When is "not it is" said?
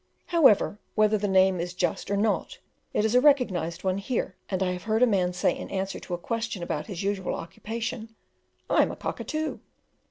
2.17-3.13